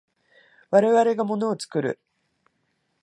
[0.71, 1.99] 我々が物を作る。